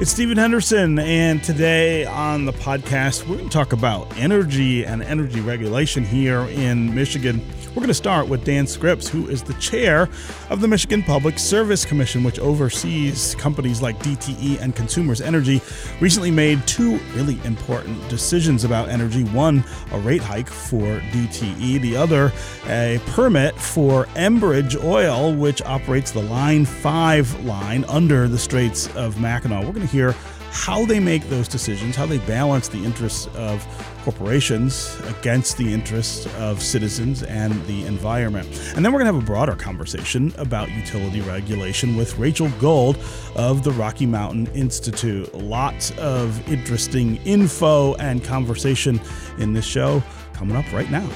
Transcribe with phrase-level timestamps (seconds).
[0.00, 5.02] It's Stephen Henderson, and today on the podcast, we're going to talk about energy and
[5.02, 7.46] energy regulation here in Michigan.
[7.70, 10.08] We're going to start with Dan Scripps, who is the chair
[10.50, 15.62] of the Michigan Public Service Commission, which oversees companies like DTE and Consumers Energy.
[16.00, 19.62] Recently made two really important decisions about energy one,
[19.92, 22.32] a rate hike for DTE, the other,
[22.66, 29.20] a permit for Enbridge Oil, which operates the Line 5 line under the Straits of
[29.20, 29.64] Mackinac.
[29.64, 30.16] We're going to hear
[30.50, 33.64] how they make those decisions, how they balance the interests of
[34.02, 38.46] corporations against the interests of citizens and the environment.
[38.74, 42.98] And then we're going to have a broader conversation about utility regulation with Rachel Gold
[43.36, 45.34] of the Rocky Mountain Institute.
[45.34, 49.00] Lots of interesting info and conversation
[49.38, 51.08] in this show coming up right now.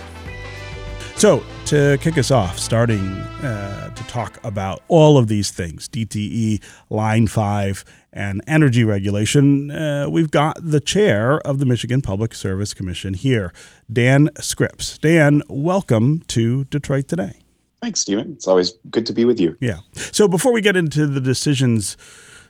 [1.16, 6.60] So, to kick us off, starting uh, to talk about all of these things DTE,
[6.90, 12.72] Line 5, and energy regulation, uh, we've got the chair of the Michigan Public Service
[12.72, 13.52] Commission here,
[13.92, 14.96] Dan Scripps.
[14.98, 17.40] Dan, welcome to Detroit Today.
[17.82, 18.32] Thanks, Stephen.
[18.32, 19.56] It's always good to be with you.
[19.60, 19.80] Yeah.
[19.92, 21.98] So, before we get into the decisions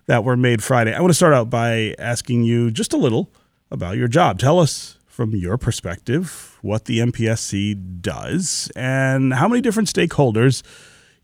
[0.07, 3.33] that were made Friday, I want to start out by asking you just a little
[3.71, 4.39] about your job.
[4.39, 10.63] Tell us from your perspective, what the MPSC does and how many different stakeholders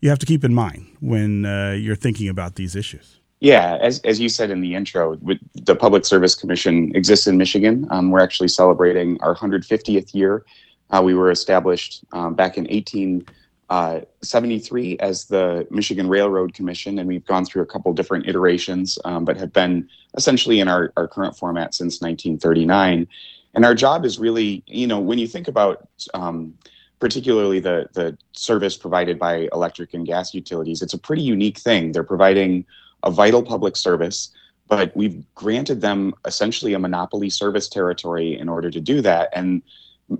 [0.01, 3.20] you have to keep in mind when uh, you're thinking about these issues.
[3.41, 5.17] Yeah, as, as you said in the intro,
[5.55, 7.87] the Public Service Commission exists in Michigan.
[7.89, 10.45] Um, we're actually celebrating our 150th year.
[10.91, 17.07] Uh, we were established um, back in 1873 uh, as the Michigan Railroad Commission, and
[17.07, 21.07] we've gone through a couple different iterations, um, but have been essentially in our, our
[21.07, 23.07] current format since 1939.
[23.55, 26.53] And our job is really, you know, when you think about um,
[26.99, 31.91] particularly the the service provided by electric and gas utilities, it's a pretty unique thing.
[31.91, 32.67] They're providing
[33.03, 34.31] a vital public service,
[34.67, 39.29] but we've granted them essentially a monopoly service territory in order to do that.
[39.33, 39.61] And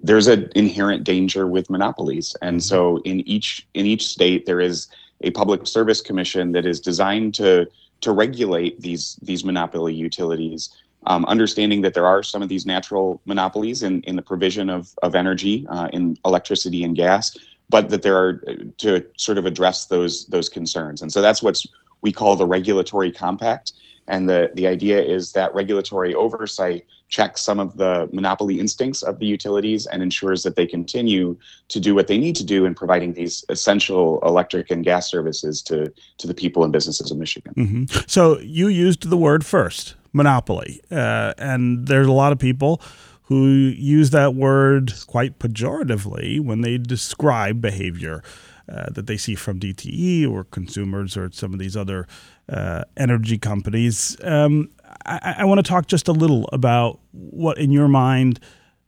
[0.03, 2.35] there's an inherent danger with monopolies.
[2.41, 2.61] And mm-hmm.
[2.61, 4.87] so in each in each state there is
[5.21, 7.67] a public service commission that is designed to
[8.01, 10.69] to regulate these these monopoly utilities
[11.07, 14.93] um, understanding that there are some of these natural monopolies in, in the provision of,
[15.01, 17.35] of energy uh, in electricity and gas,
[17.69, 21.01] but that there are uh, to sort of address those those concerns.
[21.01, 21.61] And so that's what
[22.01, 23.73] we call the regulatory compact.
[24.07, 29.19] And the, the idea is that regulatory oversight checks some of the monopoly instincts of
[29.19, 32.73] the utilities and ensures that they continue to do what they need to do in
[32.73, 37.53] providing these essential electric and gas services to, to the people and businesses of Michigan.
[37.55, 37.99] Mm-hmm.
[38.07, 40.81] So you used the word first monopoly.
[40.89, 42.81] Uh, and there's a lot of people
[43.23, 48.21] who use that word quite pejoratively when they describe behavior
[48.69, 52.07] uh, that they see from DTE or consumers or some of these other
[52.49, 54.17] uh, energy companies.
[54.23, 54.69] Um,
[55.05, 58.39] I, I want to talk just a little about what, in your mind,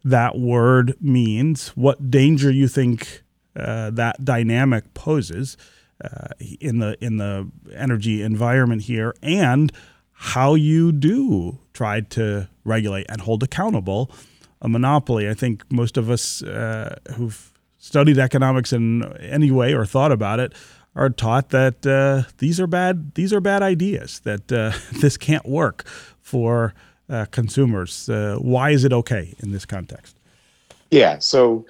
[0.03, 3.23] that word means, what danger you think
[3.55, 5.57] uh, that dynamic poses
[6.03, 6.27] uh,
[6.59, 9.71] in the in the energy environment here, and
[10.11, 14.11] how you do try to regulate and hold accountable
[14.61, 15.29] a monopoly.
[15.29, 17.52] I think most of us uh, who've
[17.83, 20.53] studied economics in any way or thought about it
[20.95, 23.13] are taught that uh, these are bad.
[23.15, 24.21] These are bad ideas.
[24.21, 24.71] That uh,
[25.01, 25.83] this can't work
[26.21, 26.73] for
[27.09, 28.07] uh, consumers.
[28.07, 30.15] Uh, why is it okay in this context?
[30.91, 31.19] Yeah.
[31.19, 31.65] So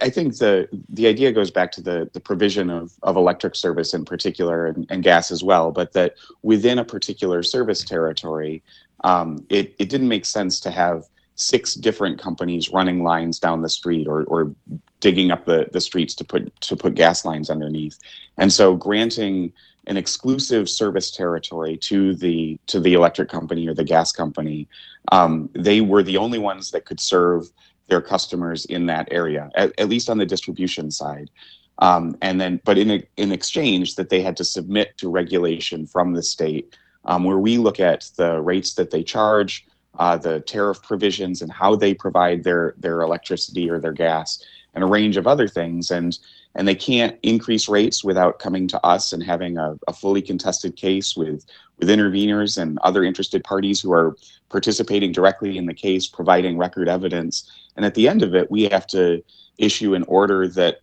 [0.00, 3.92] I think the the idea goes back to the the provision of of electric service
[3.92, 8.62] in particular and, and gas as well, but that within a particular service territory,
[9.04, 11.04] um, it it didn't make sense to have
[11.38, 14.52] six different companies running lines down the street or or
[15.00, 17.98] digging up the the streets to put to put gas lines underneath,
[18.36, 19.52] and so granting
[19.86, 24.68] an exclusive service territory to the to the electric company or the gas company,
[25.12, 27.50] um, they were the only ones that could serve
[27.88, 31.30] their customers in that area, at, at least on the distribution side.
[31.78, 36.12] Um, and then, but in, in exchange, that they had to submit to regulation from
[36.12, 39.64] the state, um, where we look at the rates that they charge,
[39.98, 44.42] uh, the tariff provisions, and how they provide their their electricity or their gas,
[44.74, 45.90] and a range of other things.
[45.90, 46.18] And
[46.54, 50.76] and they can't increase rates without coming to us and having a, a fully contested
[50.76, 51.44] case with
[51.78, 54.16] with interveners and other interested parties who are
[54.48, 57.50] participating directly in the case, providing record evidence.
[57.76, 59.22] And at the end of it, we have to
[59.58, 60.80] issue an order that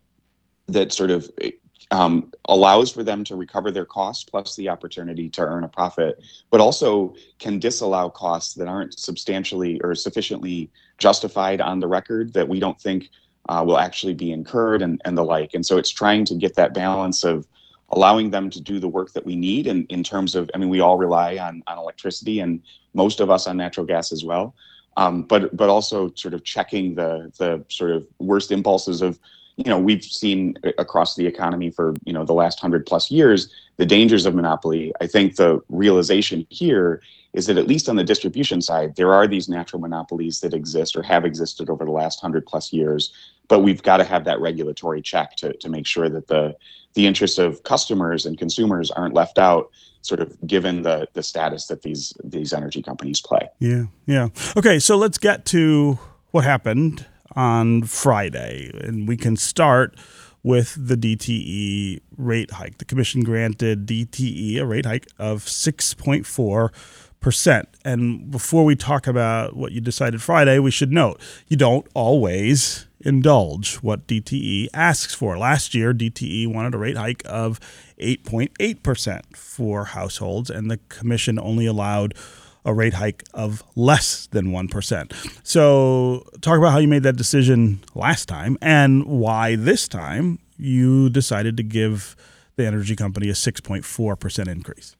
[0.68, 1.30] that sort of
[1.90, 6.20] um, allows for them to recover their costs plus the opportunity to earn a profit,
[6.50, 12.48] but also can disallow costs that aren't substantially or sufficiently justified on the record that
[12.48, 13.10] we don't think
[13.48, 15.54] uh, will actually be incurred and, and the like.
[15.54, 17.46] And so it's trying to get that balance of
[17.90, 20.68] allowing them to do the work that we need in, in terms of, I mean,
[20.68, 22.60] we all rely on, on electricity and
[22.94, 24.54] most of us on natural gas as well.
[24.96, 29.20] Um, but but also sort of checking the the sort of worst impulses of
[29.56, 33.48] you know we've seen across the economy for you know the last hundred plus years
[33.76, 37.00] the dangers of monopoly i think the realization here
[37.32, 40.96] is that at least on the distribution side there are these natural monopolies that exist
[40.96, 43.12] or have existed over the last hundred plus years
[43.48, 46.54] but we've got to have that regulatory check to, to make sure that the
[46.94, 49.70] the interests of customers and consumers aren't left out
[50.00, 53.48] sort of given the the status that these these energy companies play.
[53.58, 54.28] Yeah, yeah.
[54.56, 55.98] Okay, so let's get to
[56.30, 57.04] what happened
[57.36, 59.94] on Friday, and we can start
[60.42, 62.78] with the DTE rate hike.
[62.78, 66.72] The commission granted DTE a rate hike of six point four
[67.20, 67.68] percent.
[67.84, 72.86] And before we talk about what you decided Friday, we should note you don't always
[73.00, 75.36] indulge what DTE asks for.
[75.36, 77.60] Last year, DTE wanted a rate hike of
[77.98, 82.14] 8.8% for households, and the commission only allowed
[82.66, 85.46] a rate hike of less than 1%.
[85.46, 91.08] So, talk about how you made that decision last time and why this time you
[91.08, 92.16] decided to give
[92.56, 94.96] the energy company a 6.4% increase.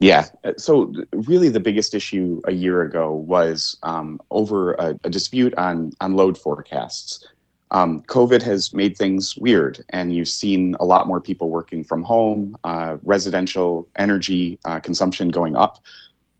[0.00, 0.26] Yeah.
[0.56, 5.92] So, really, the biggest issue a year ago was um, over a, a, dispute on
[6.00, 7.28] on load forecasts.
[7.70, 12.02] Um, COVID has made things weird, and you've seen a lot more people working from
[12.02, 15.82] home, uh, residential energy uh, consumption going up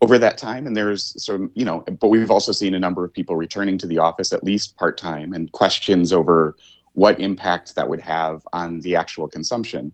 [0.01, 0.65] over that time.
[0.65, 3.87] And there's some, you know, but we've also seen a number of people returning to
[3.87, 6.55] the office at least part time, and questions over
[6.93, 9.93] what impact that would have on the actual consumption.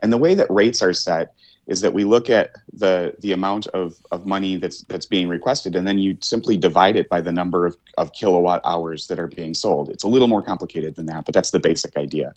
[0.00, 1.34] And the way that rates are set
[1.68, 5.76] is that we look at the the amount of, of money that's that's being requested
[5.76, 9.28] and then you simply divide it by the number of, of kilowatt hours that are
[9.28, 12.32] being sold it's a little more complicated than that but that's the basic idea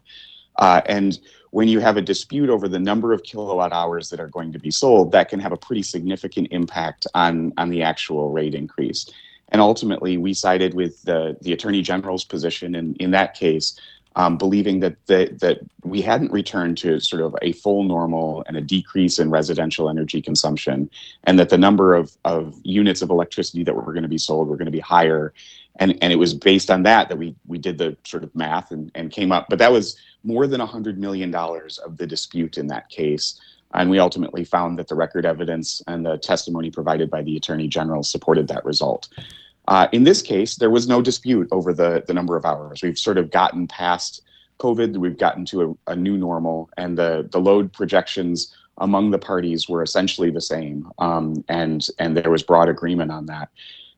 [0.57, 1.19] uh, and
[1.51, 4.59] when you have a dispute over the number of kilowatt hours that are going to
[4.59, 9.09] be sold that can have a pretty significant impact on on the actual rate increase.
[9.49, 13.79] And ultimately we sided with the the attorney general's position in in that case
[14.15, 18.57] um, believing that, that that we hadn't returned to sort of a full normal and
[18.57, 20.89] a decrease in residential energy consumption,
[21.23, 24.47] and that the number of, of units of electricity that were going to be sold
[24.47, 25.33] were going to be higher,
[25.77, 28.71] and and it was based on that that we we did the sort of math
[28.71, 32.07] and, and came up, but that was more than a hundred million dollars of the
[32.07, 33.39] dispute in that case.
[33.73, 37.67] And we ultimately found that the record evidence and the testimony provided by the attorney
[37.67, 39.07] general supported that result.
[39.67, 42.81] Uh, in this case, there was no dispute over the, the number of hours.
[42.81, 44.21] We've sort of gotten past
[44.59, 49.19] COVID, we've gotten to a, a new normal, and the, the load projections among the
[49.19, 50.91] parties were essentially the same.
[50.99, 53.49] Um, and, and there was broad agreement on that.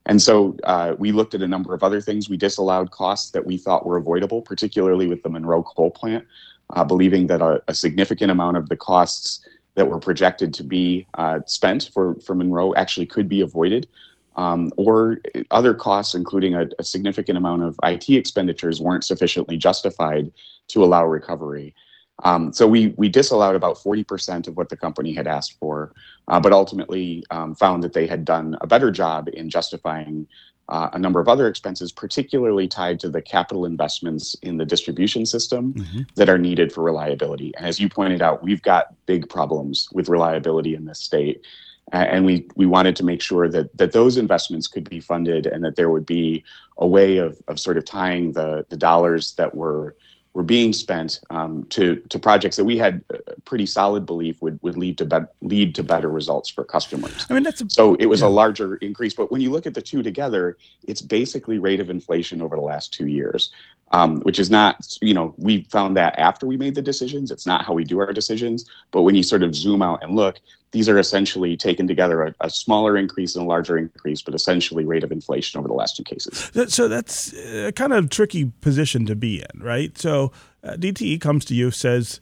[0.05, 2.29] And so uh, we looked at a number of other things.
[2.29, 6.25] We disallowed costs that we thought were avoidable, particularly with the Monroe coal plant,
[6.71, 9.45] uh, believing that a, a, significant amount of the costs
[9.75, 13.87] that were projected to be uh, spent for, for Monroe actually could be avoided
[14.35, 15.19] um, or
[15.51, 20.31] other costs, including a, a, significant amount of IT expenditures, weren't sufficiently justified
[20.69, 21.75] to allow recovery.
[22.23, 25.93] Um, so we we disallowed about 40% of what the company had asked for,
[26.27, 30.27] uh, but ultimately um, found that they had done a better job in justifying
[30.69, 35.25] uh, a number of other expenses, particularly tied to the capital investments in the distribution
[35.25, 36.01] system mm-hmm.
[36.15, 37.51] that are needed for reliability.
[37.57, 41.43] And as you pointed out, we've got big problems with reliability in this state
[41.91, 45.63] and we we wanted to make sure that that those investments could be funded and
[45.63, 46.43] that there would be
[46.77, 49.95] a way of of sort of tying the the dollars that were
[50.33, 54.59] were being spent um, to to projects that we had a pretty solid belief would
[54.63, 57.25] would lead to be- lead to better results for customers.
[57.29, 58.27] I mean, that's a, so it was yeah.
[58.27, 61.89] a larger increase, but when you look at the two together, it's basically rate of
[61.89, 63.51] inflation over the last two years
[63.93, 67.31] um, which is not, you know, we found that after we made the decisions.
[67.31, 68.65] It's not how we do our decisions.
[68.91, 70.39] But when you sort of zoom out and look,
[70.73, 74.83] these are essentially taken together a, a smaller increase and a larger increase, but essentially
[74.83, 76.51] rate of inflation over the last two cases.
[76.67, 79.97] So that's a kind of tricky position to be in, right?
[79.97, 82.19] So uh, DTE comes to you, says,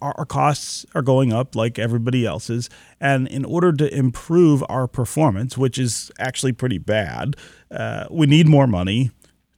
[0.00, 2.70] our costs are going up like everybody else's.
[3.00, 7.34] And in order to improve our performance, which is actually pretty bad,
[7.70, 9.10] uh, we need more money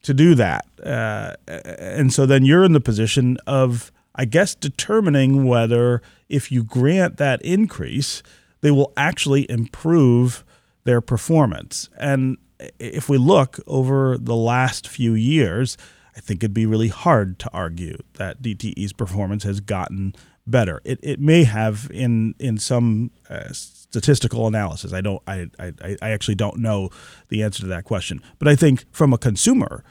[0.02, 0.66] to do that.
[0.82, 6.00] Uh, and so then you're in the position of, I guess, determining whether
[6.32, 8.22] if you grant that increase,
[8.62, 10.44] they will actually improve
[10.84, 11.88] their performance.
[11.98, 12.38] And
[12.78, 15.76] if we look over the last few years,
[16.16, 20.14] I think it'd be really hard to argue that DTE's performance has gotten
[20.46, 20.80] better.
[20.84, 24.92] It, it may have in in some uh, statistical analysis.
[24.92, 25.22] I don't.
[25.26, 26.90] I, I I actually don't know
[27.28, 28.22] the answer to that question.
[28.38, 29.84] But I think from a consumer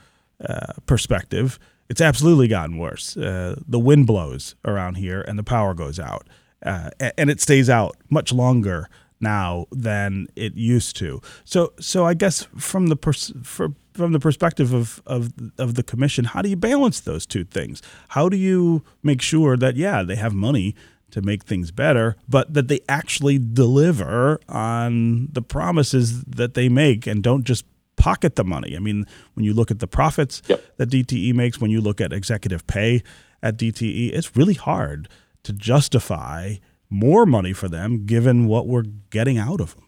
[0.47, 1.57] uh, perspective,
[1.91, 3.17] it's absolutely gotten worse.
[3.17, 6.25] Uh, the wind blows around here and the power goes out,
[6.65, 8.87] uh, and it stays out much longer
[9.19, 11.21] now than it used to.
[11.43, 15.83] So, so I guess from the pers- for, from the perspective of, of of the
[15.83, 17.81] commission, how do you balance those two things?
[18.07, 20.75] How do you make sure that yeah they have money
[21.11, 27.05] to make things better, but that they actually deliver on the promises that they make
[27.05, 27.65] and don't just
[28.01, 28.75] pocket the money.
[28.75, 29.05] I mean,
[29.35, 30.63] when you look at the profits yep.
[30.77, 33.03] that DTE makes, when you look at executive pay
[33.43, 35.07] at DTE, it's really hard
[35.43, 36.55] to justify
[36.89, 39.85] more money for them given what we're getting out of them.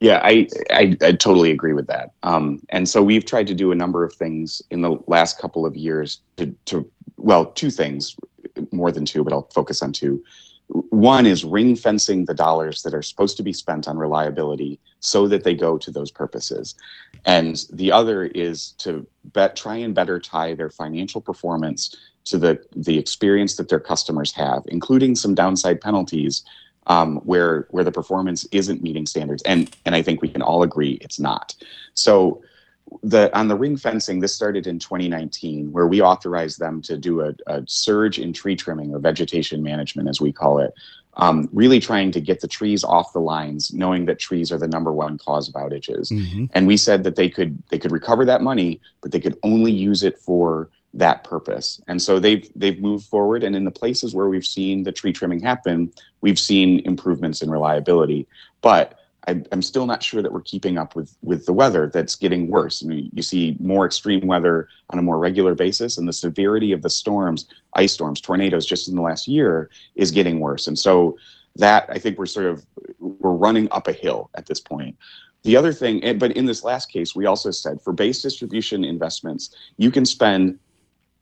[0.00, 2.12] Yeah, I, I, I totally agree with that.
[2.22, 5.66] Um, and so we've tried to do a number of things in the last couple
[5.66, 8.16] of years to, to well, two things,
[8.72, 10.22] more than two, but I'll focus on two.
[10.68, 15.28] One is ring fencing the dollars that are supposed to be spent on reliability so
[15.28, 16.74] that they go to those purposes.
[17.26, 21.94] And the other is to bet, try and better tie their financial performance
[22.24, 26.42] to the, the experience that their customers have, including some downside penalties
[26.86, 29.42] um, where where the performance isn't meeting standards.
[29.44, 31.54] And and I think we can all agree it's not.
[31.94, 32.42] So
[33.02, 37.22] the on the ring fencing, this started in 2019, where we authorized them to do
[37.22, 40.74] a, a surge in tree trimming or vegetation management, as we call it,
[41.16, 44.68] um, really trying to get the trees off the lines, knowing that trees are the
[44.68, 46.12] number one cause of outages.
[46.12, 46.46] Mm-hmm.
[46.52, 49.72] And we said that they could they could recover that money, but they could only
[49.72, 51.80] use it for that purpose.
[51.88, 55.12] And so they've they've moved forward and in the places where we've seen the tree
[55.12, 58.26] trimming happen, we've seen improvements in reliability.
[58.60, 62.14] But I, am still not sure that we're keeping up with with the weather that's
[62.14, 62.82] getting worse.
[62.82, 66.72] I mean, you see more extreme weather on a more regular basis, and the severity
[66.72, 70.66] of the storms, ice storms, tornadoes, just in the last year, is getting worse.
[70.66, 71.16] And so
[71.56, 72.66] that I think we're sort of
[72.98, 74.96] we're running up a hill at this point.
[75.42, 79.54] The other thing, but in this last case, we also said for base distribution investments,
[79.76, 80.58] you can spend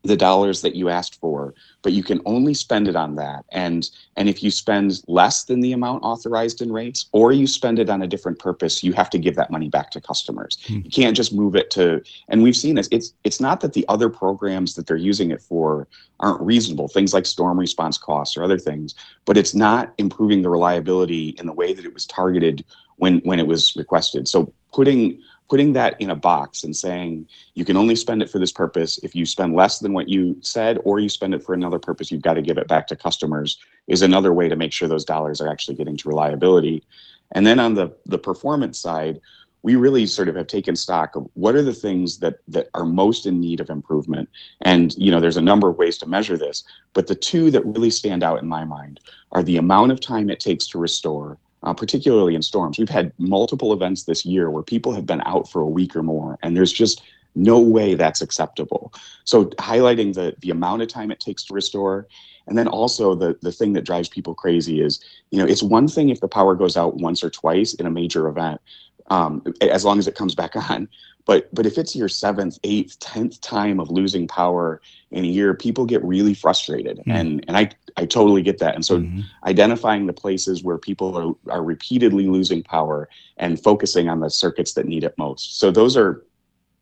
[0.02, 3.44] the dollars that you asked for but you can only spend it on that.
[3.50, 7.78] And and if you spend less than the amount authorized in rates or you spend
[7.78, 10.58] it on a different purpose you have to give that money back to customers.
[10.66, 10.80] Hmm.
[10.84, 13.84] you can't just move it to and we've seen this it's it's not that the
[13.88, 15.88] other programs that they're using it for
[16.20, 18.94] aren't reasonable things like storm response costs or other things
[19.24, 22.64] but it's not improving the reliability in the way that it was targeted
[22.96, 24.28] when when it was requested.
[24.28, 25.20] So putting
[25.52, 28.96] putting that in a box and saying you can only spend it for this purpose.
[29.02, 32.10] If you spend less than what you said or you spend it for another purpose
[32.10, 35.04] you've got to give it back to customers is another way to make sure those
[35.04, 36.82] dollars are actually getting to reliability.
[37.32, 39.20] And then on the the performance side
[39.60, 42.86] we really sort of have taken stock of what are the things that that are
[42.86, 44.30] most in need of improvement.
[44.62, 47.66] And you know there's a number of ways to measure this but the two that
[47.66, 49.00] really stand out in my mind
[49.32, 52.78] are the amount of time it takes to restore uh, particularly in storms.
[52.78, 56.02] We've had multiple events this year where people have been out for a week or
[56.02, 57.02] more, and there's just
[57.34, 58.92] no way that's acceptable.
[59.24, 62.06] So highlighting the the amount of time it takes to restore,
[62.46, 65.00] and then also the the thing that drives people crazy is,
[65.30, 67.90] you know, it's one thing if the power goes out once or twice in a
[67.90, 68.60] major event,
[69.08, 70.88] um, as long as it comes back on.
[71.24, 74.80] But but if it's your seventh, eighth, tenth time of losing power
[75.12, 77.12] in a year, people get really frustrated, mm.
[77.12, 78.74] and and I I totally get that.
[78.74, 79.20] And so mm-hmm.
[79.44, 84.72] identifying the places where people are are repeatedly losing power and focusing on the circuits
[84.74, 85.60] that need it most.
[85.60, 86.24] So those are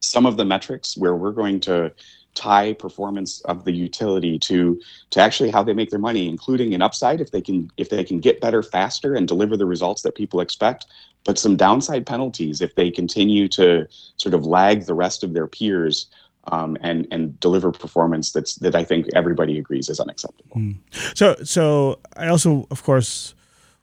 [0.01, 1.93] some of the metrics where we're going to
[2.35, 6.83] tie performance of the utility to to actually how they make their money including an
[6.83, 10.15] upside if they can if they can get better faster and deliver the results that
[10.15, 10.87] people expect
[11.25, 15.47] but some downside penalties if they continue to sort of lag the rest of their
[15.47, 16.07] peers
[16.45, 20.57] um, and and deliver performance that's that I think everybody agrees is unacceptable.
[20.57, 20.77] Mm.
[21.15, 23.35] So so I also of course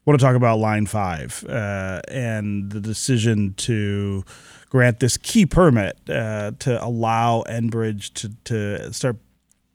[0.04, 4.24] want to talk about Line Five uh, and the decision to
[4.68, 9.16] grant this key permit uh, to allow Enbridge to to start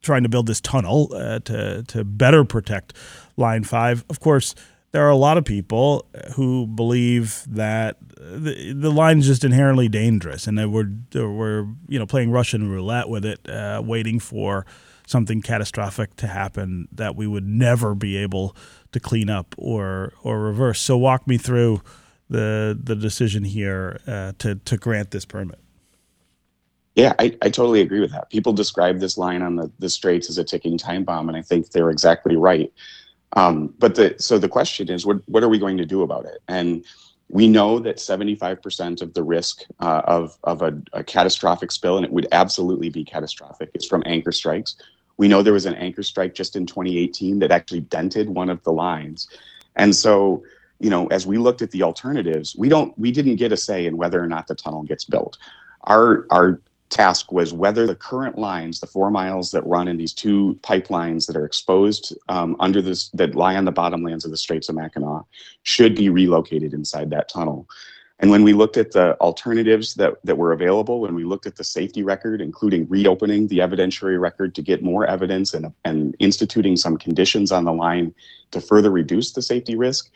[0.01, 2.93] trying to build this tunnel uh, to to better protect
[3.37, 4.05] Line Five.
[4.09, 4.55] Of course
[4.93, 9.89] there are a lot of people who believe that the, the line is just inherently
[9.89, 14.65] dangerous and that we're, we're you know playing Russian roulette with it, uh, waiting for
[15.07, 18.55] something catastrophic to happen that we would never be able
[18.91, 20.79] to clean up or or reverse.
[20.79, 21.81] So walk me through
[22.29, 25.59] the the decision here uh, to to grant this permit.
[26.95, 28.29] Yeah, I, I totally agree with that.
[28.29, 31.41] People describe this line on the, the straits as a ticking time bomb, and I
[31.41, 32.71] think they're exactly right.
[33.35, 36.25] Um, but the so the question is, what what are we going to do about
[36.25, 36.41] it?
[36.47, 36.85] And
[37.29, 42.05] we know that 75% of the risk uh, of of a, a, catastrophic spill, and
[42.05, 44.75] it would absolutely be catastrophic, is from anchor strikes.
[45.17, 48.61] We know there was an anchor strike just in 2018 that actually dented one of
[48.63, 49.27] the lines,
[49.75, 50.43] and so
[50.83, 53.85] you know as we looked at the alternatives, we don't we didn't get a say
[53.85, 55.37] in whether or not the tunnel gets built.
[55.85, 56.59] Our our
[56.89, 61.25] task was whether the current lines, the four miles that run in these two pipelines
[61.25, 64.75] that are exposed um, under this, that lie on the bottomlands of the Straits of
[64.75, 65.23] Mackinac,
[65.63, 67.67] should be relocated inside that tunnel.
[68.19, 71.55] And when we looked at the alternatives that, that were available, when we looked at
[71.55, 76.77] the safety record, including reopening the evidentiary record to get more evidence and, and instituting
[76.77, 78.13] some conditions on the line
[78.51, 80.11] to further reduce the safety risk,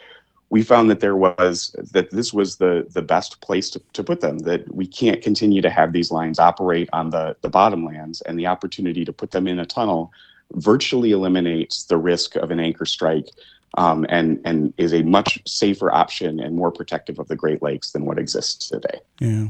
[0.49, 4.21] we found that there was that this was the the best place to, to put
[4.21, 8.39] them that we can't continue to have these lines operate on the the bottomlands and
[8.39, 10.11] the opportunity to put them in a tunnel
[10.53, 13.29] virtually eliminates the risk of an anchor strike
[13.77, 17.91] um, and and is a much safer option and more protective of the Great Lakes
[17.91, 18.99] than what exists today.
[19.19, 19.47] Yeah.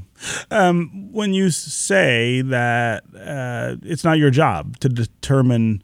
[0.52, 5.84] Um, when you say that uh, it's not your job to determine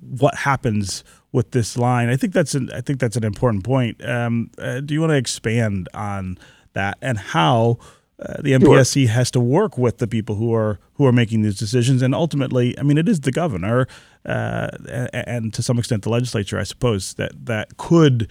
[0.00, 2.08] what happens with this line.
[2.08, 4.04] I think that's an I think that's an important point.
[4.06, 6.38] Um, uh, do you want to expand on
[6.74, 7.78] that and how
[8.18, 9.14] uh, the MPSC sure.
[9.14, 12.02] has to work with the people who are who are making these decisions?
[12.02, 13.86] And ultimately, I mean, it is the governor
[14.24, 18.28] uh, and, and, to some extent the legislature, I suppose, that that could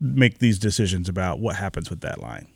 [0.00, 2.46] make these decisions about what happens with that line.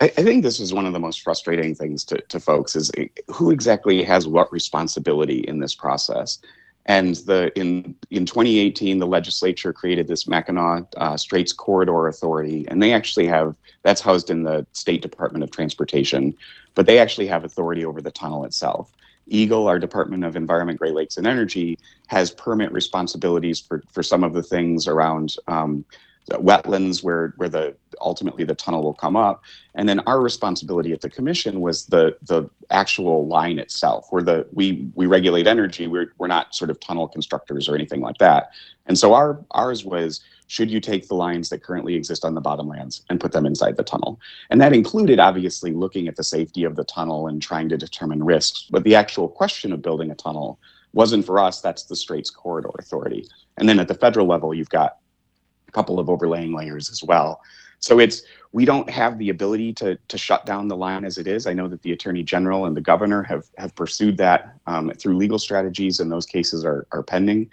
[0.00, 2.90] I, I think this is one of the most frustrating things to, to folks is
[2.98, 6.38] uh, who exactly has what responsibility in this process
[6.86, 12.82] and the in in 2018, the legislature created this Mackinac uh, Straits Corridor Authority, and
[12.82, 16.34] they actually have that's housed in the State Department of Transportation,
[16.74, 18.92] but they actually have authority over the tunnel itself.
[19.30, 24.24] EGLE, our Department of Environment, Great Lakes, and Energy, has permit responsibilities for for some
[24.24, 25.84] of the things around um,
[26.30, 29.42] wetlands where where the ultimately the tunnel will come up.
[29.74, 34.06] And then our responsibility at the commission was the the actual line itself.
[34.10, 35.86] Where the we we regulate energy.
[35.86, 38.50] We're, we're not sort of tunnel constructors or anything like that.
[38.86, 42.42] And so our ours was should you take the lines that currently exist on the
[42.42, 44.20] bottomlands and put them inside the tunnel?
[44.50, 48.22] And that included obviously looking at the safety of the tunnel and trying to determine
[48.22, 48.66] risks.
[48.70, 50.58] But the actual question of building a tunnel
[50.92, 51.62] wasn't for us.
[51.62, 53.26] That's the straits corridor authority.
[53.56, 54.98] And then at the federal level you've got
[55.72, 57.40] couple of overlaying layers as well.
[57.80, 61.26] So it's we don't have the ability to to shut down the line as it
[61.26, 61.46] is.
[61.46, 65.16] I know that the attorney general and the governor have have pursued that um, through
[65.16, 67.50] legal strategies, and those cases are are pending.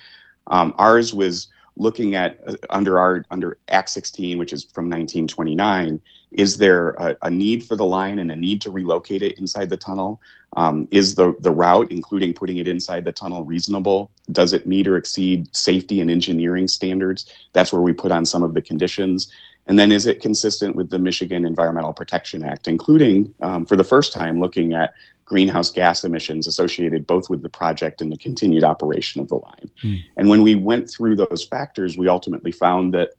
[0.48, 1.48] Um, ours was
[1.80, 6.00] looking at uh, under our under Act 16, which is from 1929,
[6.32, 9.70] is there a, a, need for the line and a need to relocate it inside
[9.70, 10.22] the tunnel?
[10.56, 14.12] Um, is the the route, including putting it inside the tunnel, reasonable?
[14.32, 17.32] Does it meet or exceed safety and engineering standards?
[17.54, 19.32] That's where we put on some of the conditions.
[19.68, 23.84] And then is it consistent with the Michigan Environmental Protection Act, including um, for the
[23.84, 24.94] first time looking at
[25.30, 29.70] greenhouse gas emissions associated both with the project and the continued operation of the line.
[29.84, 30.04] Mm.
[30.18, 33.12] And when we went through those factors, we ultimately found that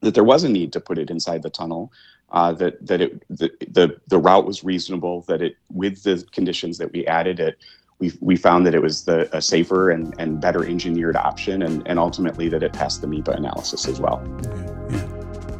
[0.00, 1.90] that there was a need to put it inside the tunnel,
[2.32, 6.76] uh, that that it the, the the route was reasonable, that it with the conditions
[6.78, 7.56] that we added it.
[8.00, 11.86] We, we found that it was the a safer and, and better engineered option and,
[11.86, 14.20] and ultimately that it passed the MEPA analysis as well.
[14.42, 15.06] Yeah, yeah.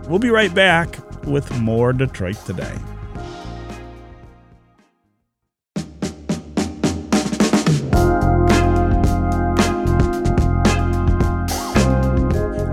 [0.08, 2.76] We'll be right back with more Detroit Today.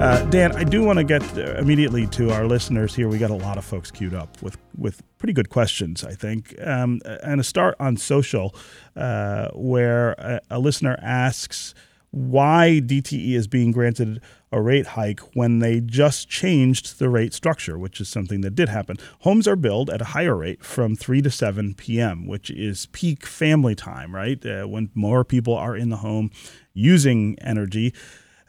[0.01, 1.21] Uh, Dan, I do want to get
[1.59, 3.07] immediately to our listeners here.
[3.07, 6.55] We got a lot of folks queued up with with pretty good questions, I think.
[6.59, 8.55] Um, and a start on social,
[8.95, 11.75] uh, where a, a, listener asks
[12.09, 17.77] why DTE is being granted a rate hike when they just changed the rate structure,
[17.77, 18.97] which is something that did happen.
[19.19, 23.27] Homes are billed at a higher rate from 3 to 7 p.m., which is peak
[23.27, 24.43] family time, right?
[24.43, 26.31] Uh, when more people are in the home
[26.73, 27.93] using energy.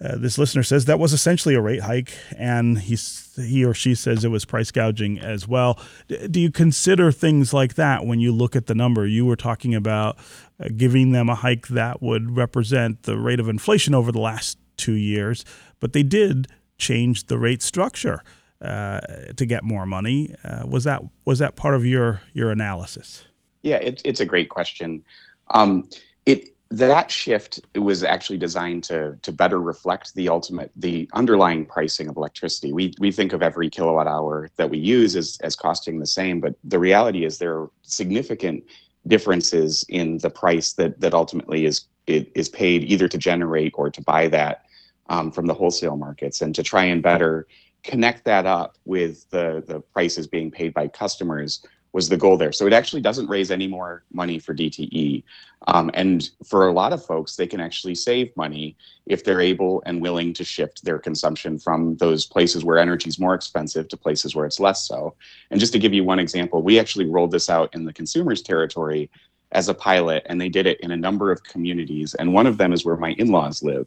[0.02, 2.96] Uh, this listener says that was essentially a rate hike, and he
[3.36, 5.78] he or she says it was price gouging as well.
[6.08, 9.06] D- do you consider things like that when you look at the number?
[9.06, 10.18] You were talking about
[10.58, 14.58] uh, giving them a hike that would represent the rate of inflation over the last
[14.76, 15.44] two years,
[15.78, 18.22] but they did change the rate structure
[18.60, 19.00] uh,
[19.36, 20.34] to get more money.
[20.42, 23.24] Uh, was that was that part of your your analysis?
[23.62, 25.04] Yeah, it, it's a great question.
[25.50, 25.88] Um,
[26.26, 32.08] it that shift was actually designed to to better reflect the ultimate the underlying pricing
[32.08, 32.72] of electricity.
[32.72, 36.40] We we think of every kilowatt hour that we use as as costing the same,
[36.40, 38.64] but the reality is there are significant
[39.06, 43.90] differences in the price that that ultimately is it is paid either to generate or
[43.90, 44.64] to buy that
[45.08, 47.46] um, from the wholesale markets, and to try and better
[47.82, 52.52] connect that up with the the prices being paid by customers was the goal there.
[52.52, 55.22] So it actually doesn't raise any more money for DTE.
[55.68, 58.76] Um, and for a lot of folks, they can actually save money
[59.06, 63.20] if they're able and willing to shift their consumption from those places where energy is
[63.20, 65.14] more expensive to places where it's less so.
[65.50, 68.42] And just to give you one example, we actually rolled this out in the consumers
[68.42, 69.10] territory
[69.52, 72.14] as a pilot, and they did it in a number of communities.
[72.14, 73.86] And one of them is where my in laws live.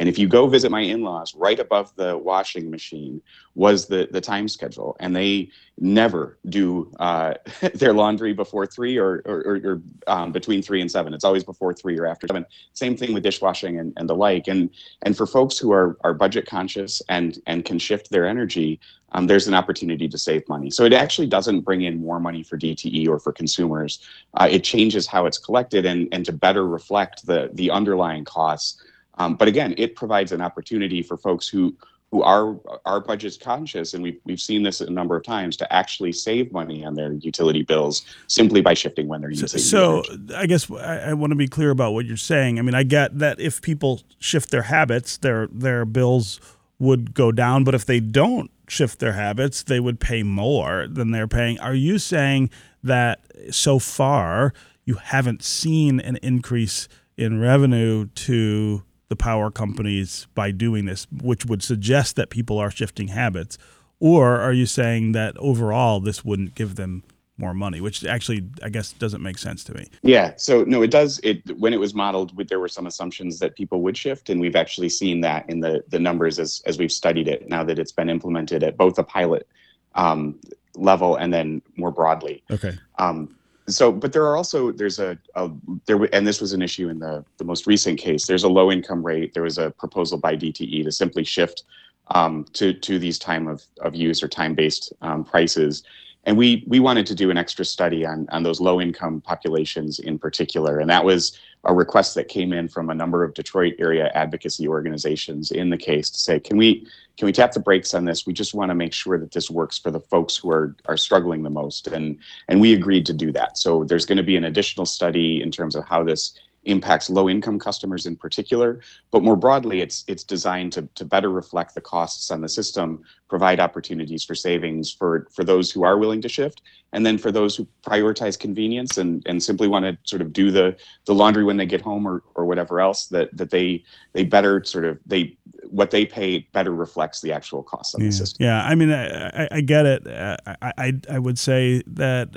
[0.00, 3.22] And if you go visit my in-laws, right above the washing machine
[3.54, 7.34] was the the time schedule, and they never do uh,
[7.74, 11.14] their laundry before three or or, or, um, between three and seven.
[11.14, 12.44] It's always before three or after seven.
[12.72, 14.48] Same thing with dishwashing and, and the like.
[14.48, 14.70] And
[15.02, 18.80] and for folks who are are budget conscious and and can shift their energy,
[19.12, 20.70] um, there's an opportunity to save money.
[20.70, 24.00] So it actually doesn't bring in more money for DTE or for consumers.
[24.34, 28.82] Uh, it changes how it's collected and and to better reflect the the underlying costs
[29.18, 31.76] um, but again, it provides an opportunity for folks who
[32.10, 35.72] who are are budget conscious, and we've we've seen this a number of times to
[35.72, 39.48] actually save money on their utility bills simply by shifting when they're using.
[39.48, 42.60] So, so I guess I, I want to be clear about what you're saying.
[42.60, 46.40] I mean, I get that if people shift their habits, their their bills
[46.78, 51.10] would go down, but if they don't shift their habits, they would pay more than
[51.10, 51.58] they're paying.
[51.58, 52.50] Are you saying
[52.82, 54.52] that so far
[54.84, 61.46] you haven't seen an increase in revenue to the power companies by doing this, which
[61.46, 63.58] would suggest that people are shifting habits?
[64.00, 67.04] Or are you saying that overall this wouldn't give them
[67.36, 69.88] more money, which actually I guess doesn't make sense to me.
[70.02, 70.34] Yeah.
[70.36, 71.20] So no, it does.
[71.22, 74.56] It when it was modeled, there were some assumptions that people would shift, and we've
[74.56, 77.48] actually seen that in the the numbers as as we've studied it.
[77.48, 79.48] Now that it's been implemented at both a pilot
[79.94, 80.38] um,
[80.76, 82.42] level and then more broadly.
[82.50, 82.76] Okay.
[82.98, 83.36] Um,
[83.66, 85.50] so but there are also there's a, a
[85.86, 88.26] there and this was an issue in the the most recent case.
[88.26, 89.32] There's a low income rate.
[89.32, 91.64] There was a proposal by dte to simply shift
[92.08, 95.82] um, to to these time of, of use or time based um, prices
[96.26, 99.98] and we we wanted to do an extra study on on those low income populations
[99.98, 100.78] in particular.
[100.78, 104.68] And that was a request that came in from a number of detroit area advocacy
[104.68, 108.26] organizations in the case to say can we can we tap the brakes on this?
[108.26, 110.96] We just want to make sure that this works for the folks who are are
[110.96, 111.86] struggling the most.
[111.86, 113.58] And and we agreed to do that.
[113.58, 117.28] So there's going to be an additional study in terms of how this impacts low
[117.28, 118.80] income customers in particular.
[119.10, 123.02] But more broadly it's it's designed to, to better reflect the costs on the system
[123.34, 127.32] provide opportunities for savings for for those who are willing to shift and then for
[127.32, 131.42] those who prioritize convenience and and simply want to sort of do the the laundry
[131.42, 135.00] when they get home or or whatever else that that they they better sort of
[135.04, 135.36] they
[135.68, 138.06] what they pay better reflects the actual costs of yeah.
[138.06, 138.44] the system.
[138.44, 140.06] Yeah, I mean, I, I get it.
[140.06, 142.28] I, I, I would say that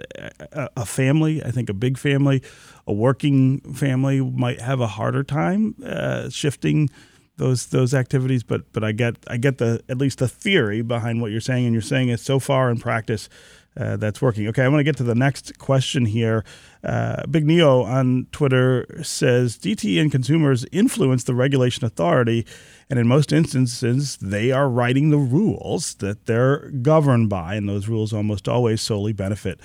[0.76, 2.42] a family, I think a big family,
[2.88, 6.90] a working family might have a harder time uh, shifting
[7.38, 8.43] those those activities.
[8.43, 11.65] But but I get I get the at least the theory behind what you're saying,
[11.65, 13.30] and you're saying it so far in practice
[13.78, 14.47] uh, that's working.
[14.47, 16.43] Okay, I want to get to the next question here.
[16.84, 22.45] Uh, Big Neo on Twitter says DTE and consumers influence the regulation authority,
[22.89, 27.88] and in most instances, they are writing the rules that they're governed by, and those
[27.88, 29.60] rules almost always solely benefit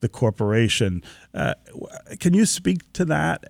[0.00, 1.02] the corporation.
[1.34, 1.54] Uh,
[2.20, 3.44] can you speak to that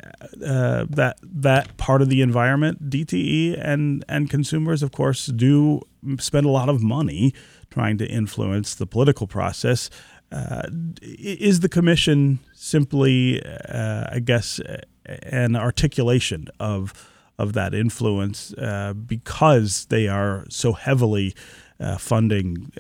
[0.45, 2.89] uh, that that part of the environment?
[2.91, 5.81] DTE and and consumers, of course, do
[6.19, 7.35] spend a lot of money
[7.71, 9.91] trying to influence the political process.
[10.33, 10.63] Uh,
[11.03, 14.61] is the commission simply, uh, I guess,
[15.05, 16.93] an articulation of
[17.39, 21.35] of that influence uh, because they are so heavily
[21.79, 22.73] uh, funding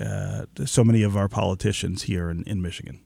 [0.64, 3.05] so many of our politicians here in, in Michigan?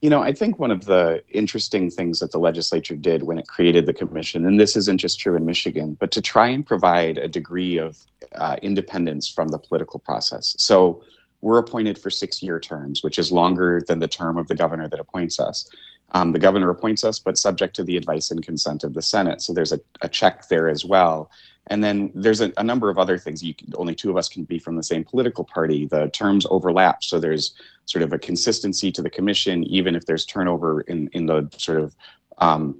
[0.00, 3.46] You know, I think one of the interesting things that the legislature did when it
[3.46, 7.18] created the commission, and this isn't just true in Michigan, but to try and provide
[7.18, 7.98] a degree of
[8.34, 10.56] uh, independence from the political process.
[10.58, 11.02] So
[11.42, 14.88] we're appointed for six year terms, which is longer than the term of the governor
[14.88, 15.68] that appoints us.
[16.12, 19.42] Um, the governor appoints us, but subject to the advice and consent of the Senate.
[19.42, 21.30] So there's a, a check there as well.
[21.70, 23.40] And then there's a, a number of other things.
[23.40, 25.86] Can, only two of us can be from the same political party.
[25.86, 27.54] The terms overlap, so there's
[27.86, 31.80] sort of a consistency to the commission, even if there's turnover in in the sort
[31.80, 31.94] of
[32.38, 32.76] um,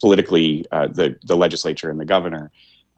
[0.00, 2.50] politically uh, the the legislature and the governor.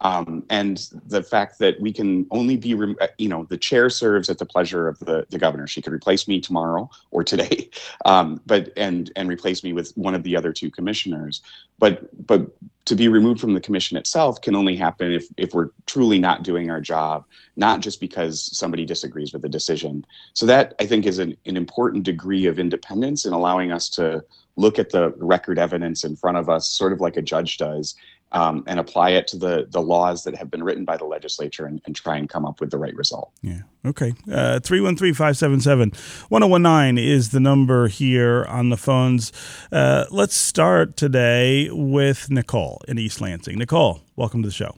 [0.02, 4.28] Um, and the fact that we can only be, uh, you know, the chair serves
[4.28, 5.66] at the pleasure of the, the governor.
[5.68, 7.70] She could replace me tomorrow or today,
[8.04, 11.40] um, but and and replace me with one of the other two commissioners.
[11.78, 12.50] But but
[12.86, 16.42] to be removed from the commission itself can only happen if if we're truly not
[16.42, 20.04] doing our job, not just because somebody disagrees with the decision.
[20.34, 24.24] So that I think is an, an important degree of independence in allowing us to
[24.56, 27.94] look at the record evidence in front of us, sort of like a judge does,
[28.32, 31.66] um, and apply it to the the laws that have been written by the legislature
[31.66, 33.32] and, and try and come up with the right result.
[33.42, 33.60] Yeah.
[33.84, 34.14] Okay.
[34.30, 35.92] Uh, 313 577
[36.28, 39.32] 1019 is the number here on the phones.
[39.70, 43.58] Uh, let's start today with Nicole in East Lansing.
[43.58, 44.74] Nicole, welcome to the show.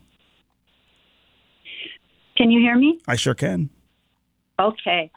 [2.36, 3.00] Can you hear me?
[3.06, 3.70] I sure can.
[4.58, 5.10] Okay.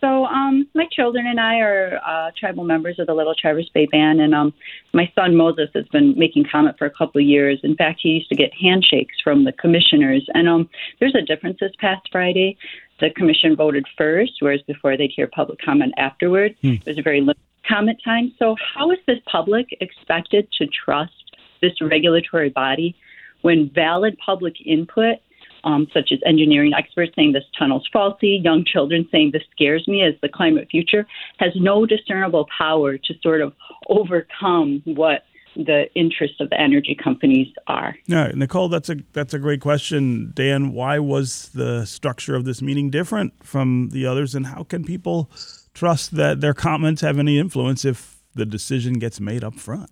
[0.00, 3.86] So, um, my children and I are uh, tribal members of the Little Traverse Bay
[3.86, 4.54] Band, and um,
[4.94, 7.60] my son Moses has been making comment for a couple of years.
[7.62, 11.58] In fact, he used to get handshakes from the commissioners, and um, there's a difference
[11.60, 12.56] this past Friday.
[13.00, 16.54] The commission voted first, whereas before they'd hear public comment afterward.
[16.62, 16.74] Hmm.
[16.74, 18.32] It was a very limited comment time.
[18.38, 21.12] So, how is this public expected to trust
[21.60, 22.96] this regulatory body
[23.42, 25.16] when valid public input
[25.64, 30.02] um, such as engineering experts saying this tunnel's faulty, young children saying this scares me
[30.02, 31.06] as the climate future,
[31.38, 33.52] has no discernible power to sort of
[33.88, 35.24] overcome what
[35.56, 37.94] the interests of the energy companies are.
[38.06, 40.32] Yeah, Nicole, that's a that's a great question.
[40.34, 44.84] Dan, why was the structure of this meeting different from the others, and how can
[44.84, 45.30] people
[45.74, 49.90] trust that their comments have any influence if the decision gets made up front?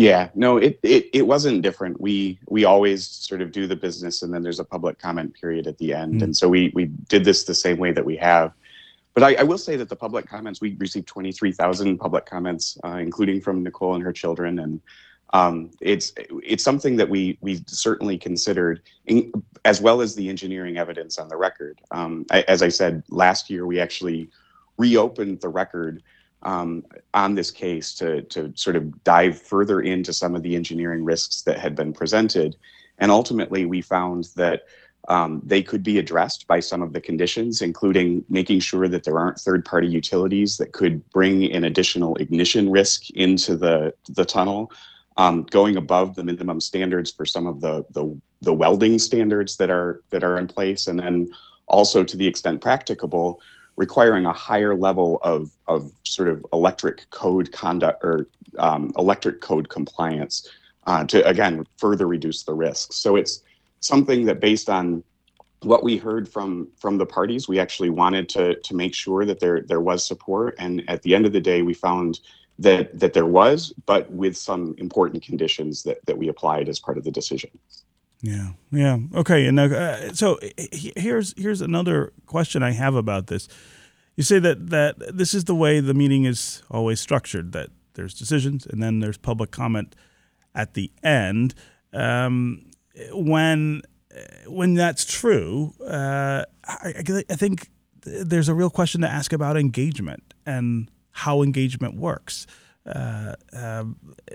[0.00, 2.00] Yeah, no, it, it it wasn't different.
[2.00, 5.66] We we always sort of do the business, and then there's a public comment period
[5.66, 6.22] at the end, mm.
[6.22, 8.54] and so we we did this the same way that we have.
[9.12, 12.96] But I, I will say that the public comments we received 23,000 public comments, uh,
[12.96, 14.80] including from Nicole and her children, and
[15.34, 19.30] um, it's it's something that we we certainly considered, in,
[19.66, 21.78] as well as the engineering evidence on the record.
[21.90, 24.30] Um, I, as I said last year, we actually
[24.78, 26.02] reopened the record
[26.42, 31.04] um, on this case to, to sort of dive further into some of the engineering
[31.04, 32.56] risks that had been presented.
[32.98, 34.62] And ultimately, we found that
[35.08, 39.18] um, they could be addressed by some of the conditions, including making sure that there
[39.18, 44.70] aren't third party utilities that could bring an additional ignition risk into the, the tunnel,
[45.16, 49.70] um, going above the minimum standards for some of the, the, the welding standards that
[49.70, 51.30] are, that are in place, and then
[51.66, 53.40] also to the extent practicable,
[53.80, 59.70] requiring a higher level of, of sort of electric code conduct or um, electric code
[59.70, 60.46] compliance
[60.86, 62.96] uh, to, again, further reduce the risks.
[62.96, 63.42] So it's
[63.80, 65.02] something that based on
[65.62, 69.40] what we heard from from the parties, we actually wanted to to make sure that
[69.40, 70.54] there there was support.
[70.58, 72.20] And at the end of the day, we found
[72.58, 76.98] that that there was, but with some important conditions that that we applied as part
[76.98, 77.50] of the decision.
[78.22, 78.98] Yeah, yeah.
[79.14, 80.38] Okay, and uh, so
[80.72, 83.48] here's here's another question I have about this.
[84.16, 87.52] You say that that this is the way the meeting is always structured.
[87.52, 89.94] That there's decisions and then there's public comment
[90.54, 91.54] at the end.
[91.94, 92.66] Um,
[93.12, 93.82] when
[94.46, 97.70] when that's true, uh, I, I think
[98.02, 102.46] there's a real question to ask about engagement and how engagement works.
[102.86, 103.84] Uh, uh,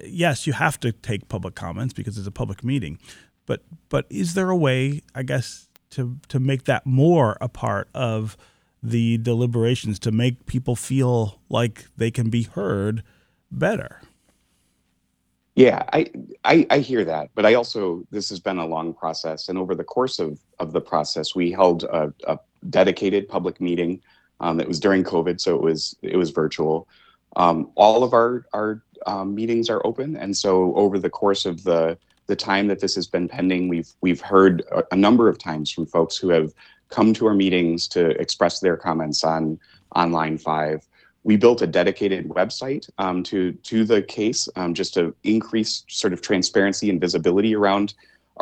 [0.04, 3.00] yes, you have to take public comments because it's a public meeting,
[3.46, 7.90] but but is there a way, I guess, to to make that more a part
[7.94, 8.38] of
[8.82, 13.04] the deliberations to make people feel like they can be heard
[13.52, 14.02] better?
[15.56, 16.12] Yeah, I,
[16.44, 19.74] I, I hear that, but I also this has been a long process, and over
[19.74, 22.38] the course of of the process, we held a, a
[22.70, 24.02] dedicated public meeting
[24.42, 26.90] um, that was during COVID, so it was it was virtual.
[27.38, 31.64] Um, all of our our um, meetings are open, and so over the course of
[31.64, 35.38] the the time that this has been pending, we've we've heard a, a, number of
[35.38, 36.54] times from folks who have
[36.90, 39.60] come to our meetings to express their comments on
[39.92, 40.86] on line five.
[41.24, 46.14] We built a dedicated website um, to to the case um, just to increase sort
[46.14, 47.94] of transparency and visibility around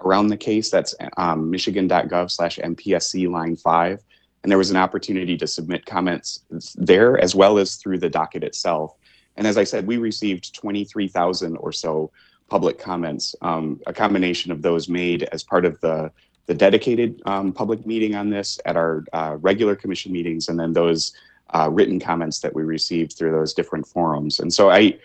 [0.04, 0.70] around the case.
[0.70, 4.04] That's um, michigan.gov/mpsc line five,
[4.44, 6.42] and there was an opportunity to submit comments
[6.76, 8.96] there as well as through the docket itself.
[9.36, 12.12] And as I said, we received 23,000 or so
[12.54, 16.12] public comments, um, a combination of those made as part of the,
[16.46, 20.72] the dedicated um, public meeting on this at our uh, regular commission meetings, and then
[20.72, 21.14] those
[21.56, 24.40] uh, written comments that we received through those different forums.
[24.40, 25.00] And so I,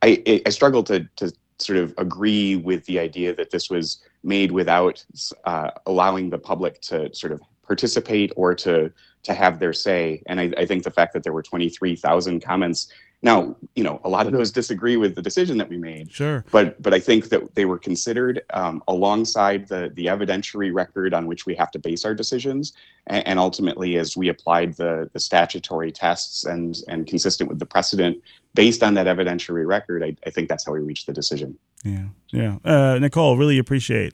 [0.00, 4.50] I, I struggle to, to sort of agree with the idea that this was made
[4.50, 5.04] without
[5.44, 8.90] uh, allowing the public to sort of participate or to
[9.24, 10.22] to have their say.
[10.26, 12.88] And I, I think the fact that there were 23,000 comments
[13.24, 16.12] now, you know, a lot of those disagree with the decision that we made.
[16.12, 16.44] Sure.
[16.52, 21.26] But but I think that they were considered um, alongside the the evidentiary record on
[21.26, 22.74] which we have to base our decisions,
[23.06, 27.64] and, and, ultimately as we applied the the statutory tests and and consistent with the
[27.64, 31.58] precedent based on that evidentiary record, I, I think that's how we reached the decision.
[31.82, 32.58] Yeah, yeah.
[32.62, 34.12] Uh, Nicole, really appreciate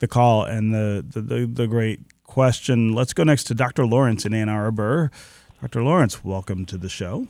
[0.00, 2.92] the call and the, the the, the great question.
[2.92, 3.86] Let's go next to Dr.
[3.86, 5.10] Lawrence in Ann Arbor.
[5.62, 5.82] Dr.
[5.82, 7.26] Lawrence, welcome to the show.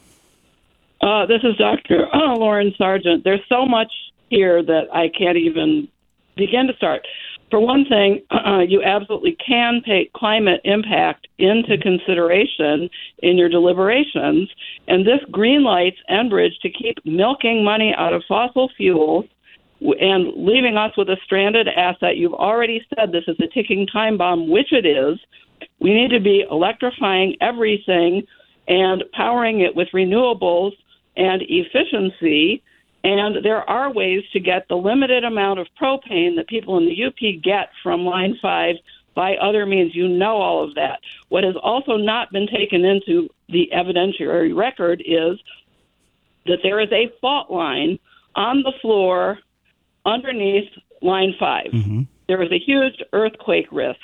[1.00, 2.06] Uh, this is Dr.
[2.14, 3.24] Lauren Sargent.
[3.24, 3.90] There's so much
[4.28, 5.88] here that I can't even
[6.36, 7.06] begin to start.
[7.50, 12.90] For one thing, uh, you absolutely can take climate impact into consideration
[13.22, 14.50] in your deliberations,
[14.88, 19.24] and this green lights Enbridge to keep milking money out of fossil fuels
[19.80, 22.18] and leaving us with a stranded asset.
[22.18, 25.18] You've already said this is a ticking time bomb, which it is.
[25.80, 28.26] We need to be electrifying everything
[28.68, 30.72] and powering it with renewables
[31.20, 32.62] and efficiency.
[33.04, 37.04] And there are ways to get the limited amount of propane that people in the
[37.04, 38.76] UP get from Line 5
[39.14, 39.94] by other means.
[39.94, 41.00] You know all of that.
[41.28, 45.38] What has also not been taken into the evidentiary record is
[46.46, 47.98] that there is a fault line
[48.34, 49.38] on the floor
[50.06, 50.70] underneath
[51.02, 52.02] line 5 Mm-hmm.
[52.28, 54.00] There is a huge earthquake risk.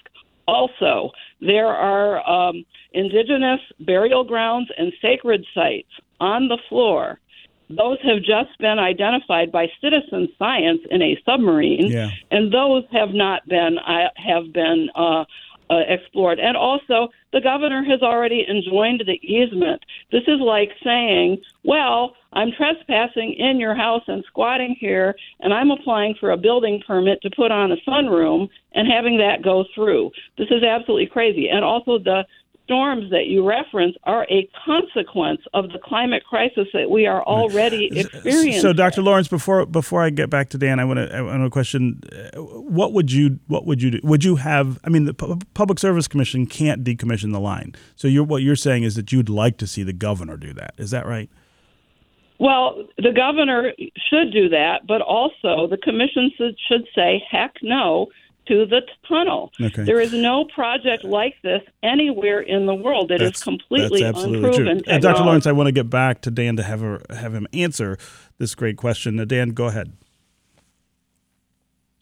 [0.48, 7.18] Also, there are um, indigenous burial grounds and sacred sites on the floor.
[7.68, 12.10] Those have just been identified by citizen science in a submarine, Yeah.
[12.30, 15.24] and those have not been uh, have been uh,
[15.68, 16.38] uh, explored.
[16.38, 19.82] And also, the governor has already enjoined the easement.
[20.12, 25.72] This is like saying, "Well, I'm trespassing in your house and squatting here, and I'm
[25.72, 30.12] applying for a building permit to put on a sunroom and having that go through."
[30.38, 31.48] This is absolutely crazy.
[31.48, 32.26] And also, the
[32.66, 37.86] storms that you reference are a consequence of the climate crisis that we are already
[37.96, 38.60] experiencing.
[38.60, 39.02] So, Dr.
[39.02, 42.00] Lawrence, before before I get back to Dan, I want to I want to question:
[42.34, 44.00] What would you what would you do?
[44.02, 44.80] Would you have?
[44.84, 47.74] I mean, the Pu- Public Service Commission can't decommission the line.
[47.94, 50.74] So, you're what you're saying is that you'd like to see the governor do that.
[50.76, 51.30] Is that right?
[52.38, 53.72] Well, the governor
[54.10, 56.30] should do that, but also the commission
[56.68, 58.08] should say heck no
[58.46, 59.52] to the tunnel.
[59.60, 59.84] Okay.
[59.84, 64.16] There is no project like this anywhere in the world that is That's- completely that's
[64.16, 64.82] absolutely unproven.
[64.84, 64.92] true.
[64.94, 65.24] Uh, Dr.
[65.24, 67.98] Lawrence, I want to get back to Dan to have her have him answer
[68.38, 69.18] this great question.
[69.18, 69.92] Uh, Dan, go ahead.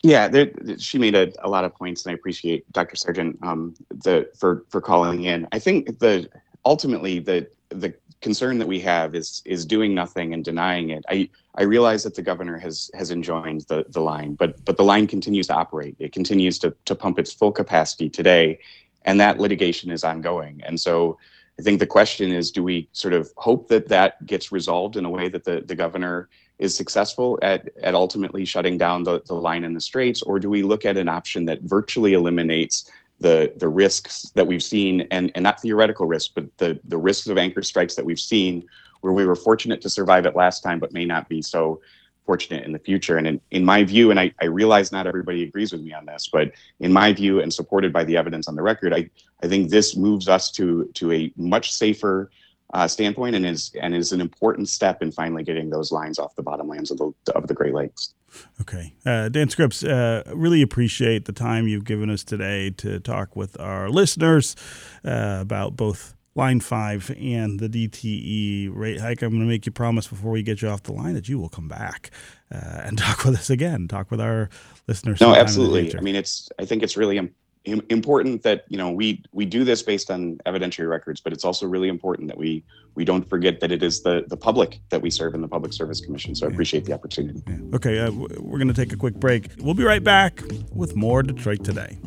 [0.02, 2.94] Yeah, there, she made a, a lot of points, and I appreciate Dr.
[2.94, 5.48] Sargent um, the for for calling in.
[5.52, 6.28] I think the
[6.66, 11.04] ultimately the the concern that we have is is doing nothing and denying it.
[11.08, 11.28] I
[11.60, 15.06] I realize that the governor has has enjoined the the line, but but the line
[15.06, 15.94] continues to operate.
[15.98, 18.58] It continues to to pump its full capacity today,
[19.04, 20.62] and that litigation is ongoing.
[20.66, 21.18] And so
[21.58, 25.04] I think the question is, do we sort of hope that that gets resolved in
[25.04, 26.16] a way that the the governor
[26.58, 30.48] is successful at, at ultimately shutting down the, the line in the straits, or do
[30.48, 32.90] we look at an option that virtually eliminates
[33.24, 37.26] the the risks that we've seen and, and not theoretical risks, but the, the risks
[37.26, 38.68] of anchor strikes that we've seen
[39.00, 41.80] where we were fortunate to survive it last time, but may not be so
[42.26, 43.16] fortunate in the future.
[43.16, 46.04] And in, in my view, and I, I realize not everybody agrees with me on
[46.04, 49.08] this, but in my view and supported by the evidence on the record, I,
[49.42, 52.30] I think this moves us to to a much safer
[52.74, 56.36] uh, standpoint and is and is an important step in finally getting those lines off
[56.36, 58.14] the bottomlands of the of the Great Lakes.
[58.60, 58.94] Okay.
[59.04, 63.58] Uh, Dan Scripps, uh, really appreciate the time you've given us today to talk with
[63.60, 64.56] our listeners
[65.04, 69.22] uh, about both Line 5 and the DTE rate hike.
[69.22, 71.38] I'm going to make you promise before we get you off the line that you
[71.38, 72.10] will come back
[72.52, 74.48] uh, and talk with us again, talk with our
[74.88, 75.20] listeners.
[75.20, 75.98] No, sometime in the absolutely.
[75.98, 79.44] I mean, it's I think it's really im- im- important that you know we we
[79.44, 82.62] do this based on evidentiary records, but it's also really important that we
[82.94, 85.72] we don't forget that it is the the public that we serve in the Public
[85.72, 86.34] Service Commission.
[86.34, 87.42] So I appreciate the opportunity.
[87.46, 87.56] Yeah.
[87.74, 89.48] Okay, uh, we're going to take a quick break.
[89.58, 91.98] We'll be right back with more Detroit Today.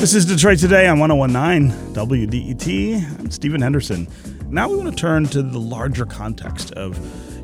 [0.00, 3.20] This is Detroit Today on 1019 WDET.
[3.20, 4.08] I'm Stephen Henderson.
[4.48, 6.98] Now we want to turn to the larger context of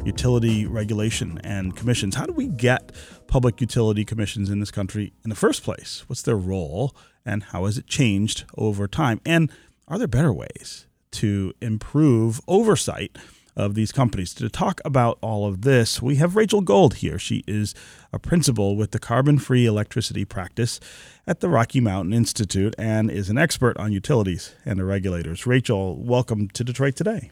[0.07, 2.15] utility regulation and commissions.
[2.15, 2.93] How do we get
[3.27, 6.05] public utility commissions in this country in the first place?
[6.07, 9.21] What's their role and how has it changed over time?
[9.27, 9.53] And
[9.87, 13.19] are there better ways to improve oversight
[13.57, 14.35] of these companies.
[14.35, 17.19] To talk about all of this, we have Rachel Gold here.
[17.19, 17.75] She is
[18.13, 20.79] a principal with the Carbon Free Electricity Practice
[21.27, 25.47] at the Rocky Mountain Institute and is an expert on utilities and the regulators.
[25.47, 27.31] Rachel, welcome to Detroit today.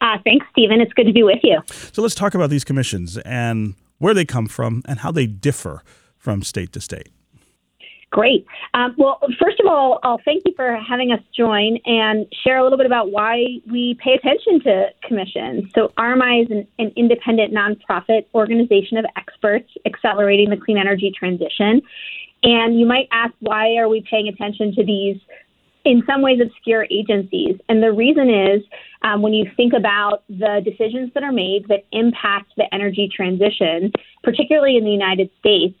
[0.00, 0.80] Uh, thanks, Stephen.
[0.80, 1.60] It's good to be with you.
[1.92, 5.82] So let's talk about these commissions and where they come from and how they differ
[6.16, 7.08] from state to state.
[8.10, 8.46] Great.
[8.72, 12.62] Um, well, first of all, I'll thank you for having us join and share a
[12.62, 15.70] little bit about why we pay attention to commissions.
[15.74, 21.82] So, RMI is an, an independent nonprofit organization of experts accelerating the clean energy transition.
[22.42, 25.18] And you might ask, why are we paying attention to these,
[25.84, 27.58] in some ways, obscure agencies?
[27.68, 28.62] And the reason is
[29.02, 33.92] um, when you think about the decisions that are made that impact the energy transition,
[34.22, 35.76] particularly in the United States,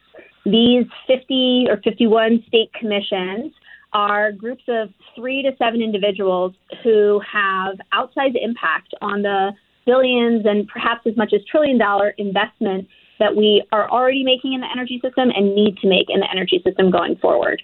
[0.50, 3.52] these 50 or 51 state commissions
[3.92, 9.52] are groups of three to seven individuals who have outsized impact on the
[9.86, 12.86] billions and perhaps as much as trillion dollar investment
[13.18, 16.30] that we are already making in the energy system and need to make in the
[16.30, 17.60] energy system going forward.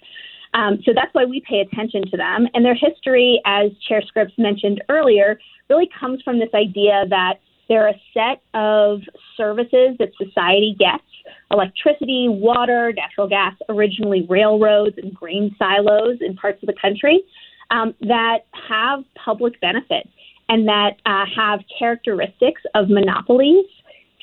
[0.53, 2.47] Um, so that's why we pay attention to them.
[2.53, 7.35] And their history, as Chair Scripps mentioned earlier, really comes from this idea that
[7.67, 9.01] there are a set of
[9.37, 11.03] services that society gets
[11.51, 17.23] electricity, water, natural gas, originally railroads and grain silos in parts of the country
[17.71, 20.09] um, that have public benefits
[20.49, 23.65] and that uh, have characteristics of monopolies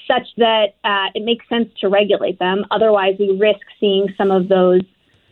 [0.07, 2.65] such that uh, it makes sense to regulate them.
[2.71, 4.81] Otherwise, we risk seeing some of those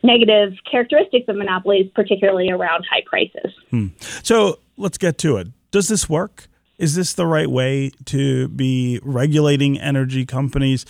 [0.03, 3.53] negative characteristics of monopolies, particularly around high prices.
[3.71, 3.89] Hmm.
[4.23, 5.49] So let's get to it.
[5.71, 6.49] Does this work?
[6.81, 10.87] Is this the right way to be regulating energy companies?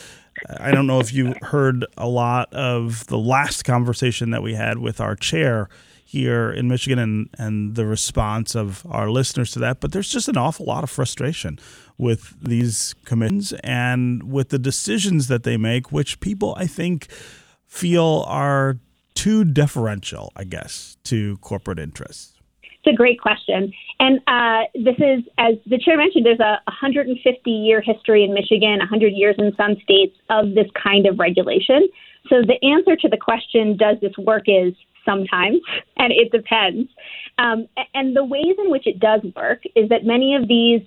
[0.60, 4.78] I don't know if you heard a lot of the last conversation that we had
[4.78, 5.68] with our chair
[6.04, 10.28] here in Michigan and, and the response of our listeners to that, but there's just
[10.28, 11.58] an awful lot of frustration
[11.98, 17.08] with these commissions and with the decisions that they make, which people, I think,
[17.66, 18.78] feel are
[19.14, 22.39] too deferential, I guess, to corporate interests.
[22.90, 23.72] A great question.
[24.00, 28.78] And uh, this is, as the chair mentioned, there's a 150 year history in Michigan,
[28.78, 31.88] 100 years in some states of this kind of regulation.
[32.28, 34.74] So the answer to the question, does this work, is
[35.04, 35.60] sometimes,
[35.98, 36.90] and it depends.
[37.38, 40.82] Um, and the ways in which it does work is that many of these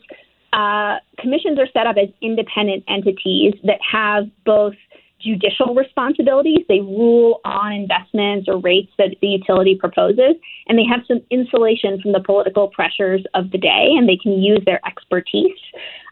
[0.52, 4.76] uh, commissions are set up as independent entities that have both
[5.24, 6.66] judicial responsibilities.
[6.68, 10.36] They rule on investments or rates that the utility proposes,
[10.68, 14.34] and they have some insulation from the political pressures of the day, and they can
[14.34, 15.58] use their expertise.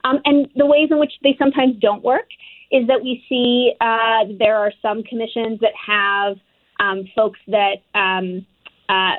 [0.04, 2.28] Um, and the ways in which they sometimes don't work
[2.72, 6.38] is that we see uh, there are some commissions that have
[6.80, 8.46] um, folks that um,
[8.90, 9.16] uh,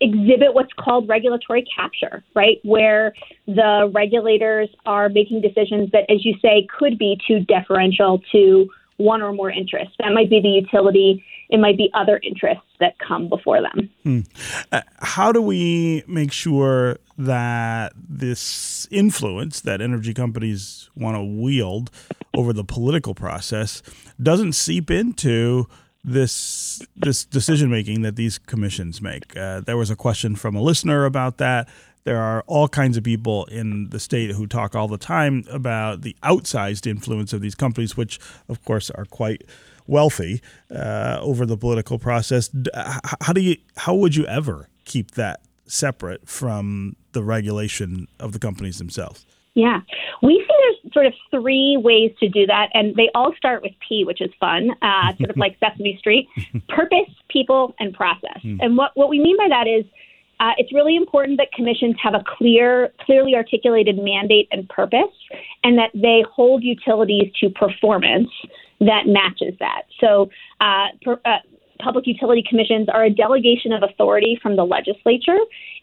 [0.00, 2.58] exhibit what's called regulatory capture, right?
[2.62, 3.14] Where
[3.46, 9.22] the regulators are making decisions that, as you say, could be too deferential to one
[9.22, 9.94] or more interests.
[9.98, 13.90] That might be the utility, it might be other interests that come before them.
[14.02, 14.20] Hmm.
[14.72, 21.90] Uh, how do we make sure that this influence that energy companies want to wield
[22.34, 23.82] over the political process
[24.22, 25.66] doesn't seep into
[26.04, 29.36] this this decision making that these commissions make.
[29.36, 31.68] Uh, there was a question from a listener about that.
[32.06, 36.02] There are all kinds of people in the state who talk all the time about
[36.02, 39.42] the outsized influence of these companies, which, of course, are quite
[39.88, 40.40] wealthy
[40.70, 42.48] uh, over the political process.
[43.20, 43.56] How do you?
[43.76, 49.26] How would you ever keep that separate from the regulation of the companies themselves?
[49.54, 49.80] Yeah,
[50.22, 53.72] we see there's sort of three ways to do that, and they all start with
[53.88, 56.28] P, which is fun, uh, sort of like Sesame Street:
[56.68, 58.38] purpose, people, and process.
[58.44, 58.58] Mm.
[58.60, 59.84] And what what we mean by that is
[60.40, 65.14] uh, it's really important that commissions have a clear, clearly articulated mandate and purpose,
[65.64, 68.28] and that they hold utilities to performance
[68.80, 69.82] that matches that.
[70.00, 70.30] So,
[70.60, 71.38] uh, per, uh,
[71.78, 75.38] public utility commissions are a delegation of authority from the legislature,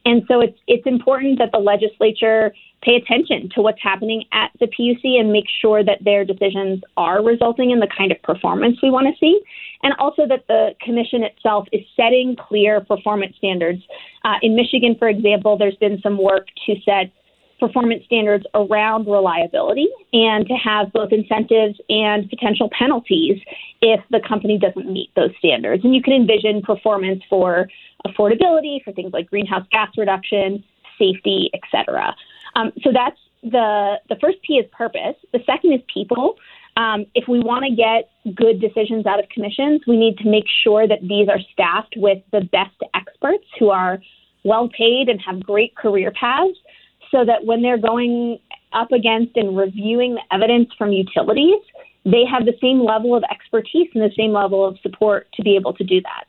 [0.06, 4.68] and so it's it's important that the legislature pay attention to what's happening at the
[4.68, 8.92] PUC and make sure that their decisions are resulting in the kind of performance we
[8.92, 9.40] want to see.
[9.84, 13.82] And also that the commission itself is setting clear performance standards.
[14.24, 17.12] Uh, in Michigan, for example, there's been some work to set
[17.60, 23.40] performance standards around reliability and to have both incentives and potential penalties
[23.82, 25.84] if the company doesn't meet those standards.
[25.84, 27.70] And you can envision performance for
[28.06, 30.64] affordability, for things like greenhouse gas reduction,
[31.00, 32.16] safety, et cetera.
[32.56, 35.16] Um, so that's the the first P is purpose.
[35.32, 36.38] The second is people.
[36.76, 40.46] Um, if we want to get good decisions out of commissions, we need to make
[40.64, 44.00] sure that these are staffed with the best experts who are
[44.44, 46.58] well paid and have great career paths,
[47.12, 48.40] so that when they're going
[48.74, 51.60] up against and reviewing the evidence from utilities,
[52.06, 55.56] they have the same level of expertise and the same level of support to be
[55.56, 56.26] able to do that.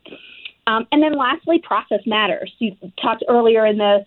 [0.67, 2.53] Um, and then lastly, process matters.
[2.59, 4.05] You talked earlier in the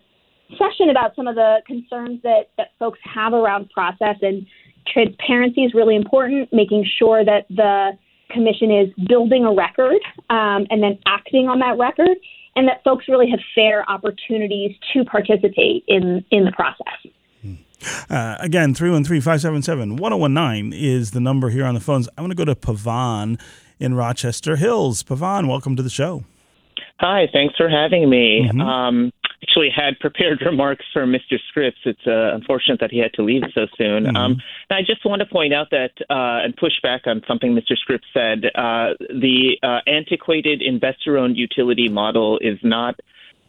[0.53, 4.47] session about some of the concerns that, that folks have around process and
[4.93, 7.93] transparency is really important, making sure that the
[8.30, 12.16] commission is building a record um, and then acting on that record,
[12.57, 17.12] and that folks really have fair opportunities to participate in, in the process.
[18.11, 22.09] Uh, again, 313 577 1019 is the number here on the phones.
[22.18, 23.41] I want to go to Pavan
[23.78, 25.05] in Rochester Hills.
[25.05, 26.24] Pavan, welcome to the show.
[26.99, 28.49] Hi, thanks for having me.
[28.49, 28.61] Mm-hmm.
[28.61, 29.12] Um,
[29.43, 31.39] actually had prepared remarks for Mr.
[31.49, 31.78] Scripps.
[31.84, 34.05] It's uh, unfortunate that he had to leave so soon.
[34.05, 34.16] Mm-hmm.
[34.16, 34.36] Um,
[34.70, 37.76] I just want to point out that uh, and push back on something Mr.
[37.76, 38.45] Scripps said.
[38.55, 42.99] Uh, the uh, antiquated investor-owned utility model is not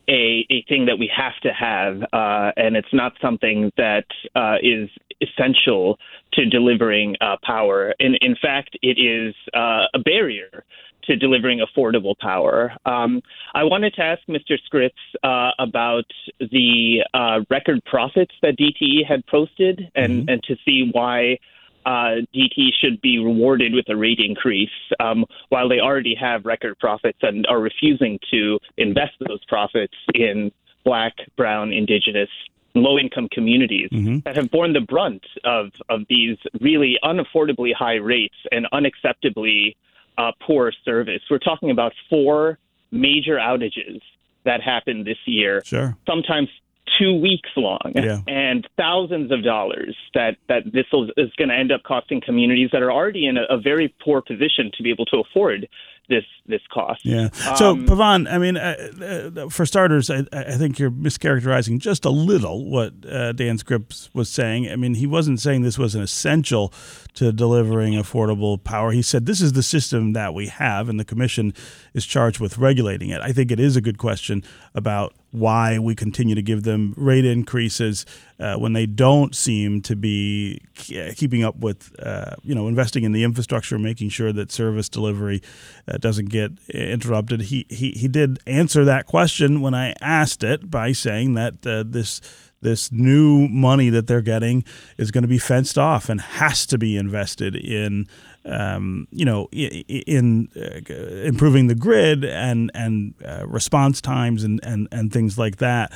[0.10, 4.56] a, a thing that we have to have, uh, and it's not something that uh,
[4.62, 4.90] is
[5.22, 5.98] essential
[6.34, 7.94] to delivering uh, power.
[8.00, 10.66] In, in fact, it is uh, a barrier
[11.04, 12.72] to delivering affordable power.
[12.86, 13.22] Um,
[13.54, 14.58] I wanted to ask Mr.
[14.66, 16.06] Scripps uh, about
[16.40, 20.30] the uh, record profits that DTE had posted and, mm-hmm.
[20.30, 21.38] and to see why
[21.86, 24.70] uh, DTE should be rewarded with a rate increase
[25.00, 30.52] um, while they already have record profits and are refusing to invest those profits in
[30.84, 32.30] black, brown, indigenous,
[32.76, 34.20] low income communities mm-hmm.
[34.26, 39.76] that have borne the brunt of, of these really unaffordably high rates and unacceptably
[40.20, 41.22] uh, poor service.
[41.30, 42.60] We're talking about four
[42.92, 44.02] major outages
[44.44, 45.62] that happened this year.
[45.64, 45.98] Sure.
[46.08, 46.50] Sometimes
[46.98, 48.20] two weeks long yeah.
[48.28, 50.86] and thousands of dollars that, that this
[51.18, 54.22] is going to end up costing communities that are already in a, a very poor
[54.22, 55.68] position to be able to afford
[56.10, 57.06] this this cost.
[57.06, 57.30] Yeah.
[57.56, 62.04] So um, Pavan, I mean, uh, uh, for starters, I, I, think you're mischaracterizing just
[62.04, 64.70] a little what uh, Dan Scripps was saying.
[64.70, 66.74] I mean, he wasn't saying this was an essential
[67.14, 68.92] to delivering affordable power.
[68.92, 71.54] He said this is the system that we have, and the commission
[71.94, 73.22] is charged with regulating it.
[73.22, 74.44] I think it is a good question
[74.74, 78.06] about why we continue to give them rate increases
[78.40, 83.12] uh, when they don't seem to be keeping up with, uh, you know, investing in
[83.12, 85.42] the infrastructure, making sure that service delivery
[85.88, 87.42] uh, doesn't get interrupted.
[87.42, 91.84] He, he he did answer that question when I asked it by saying that uh,
[91.86, 92.22] this
[92.62, 94.64] this new money that they're getting
[94.98, 98.08] is going to be fenced off and has to be invested in
[98.46, 104.88] um, you know, in, uh, improving the grid and and uh, response times and, and,
[104.92, 105.92] and things like that.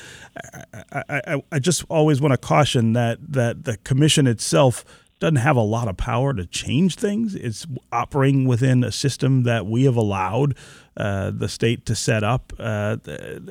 [0.92, 4.84] I, I, I just always want to caution that that the commission itself
[5.20, 7.34] doesn't have a lot of power to change things.
[7.34, 10.58] It's operating within a system that we have allowed
[10.98, 12.52] uh, the state to set up.
[12.60, 12.98] Uh,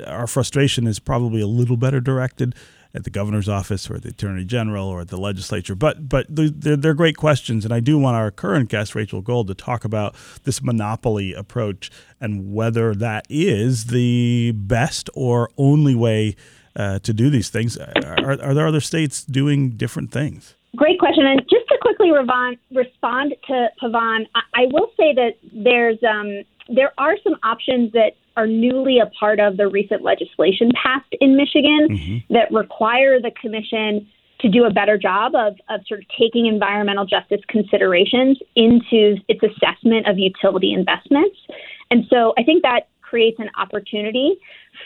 [0.05, 2.53] our frustration is probably a little better directed
[2.95, 5.75] at the governor's office or the attorney general or at the legislature.
[5.75, 9.47] But but they're, they're great questions, and I do want our current guest Rachel Gold
[9.47, 11.91] to talk about this monopoly approach
[12.21, 16.35] and whether that is the best or only way
[16.75, 17.77] uh, to do these things.
[17.77, 20.55] Are, are there other states doing different things?
[20.75, 21.25] Great question.
[21.25, 27.15] And just to quickly respond to Pavan, I will say that there's um, there are
[27.23, 32.33] some options that are newly a part of the recent legislation passed in Michigan mm-hmm.
[32.33, 34.07] that require the commission
[34.39, 39.41] to do a better job of, of sort of taking environmental justice considerations into its
[39.41, 41.37] assessment of utility investments.
[41.89, 44.35] And so I think that creates an opportunity